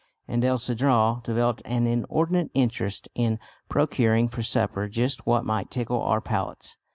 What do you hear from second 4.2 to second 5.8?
for supper just what might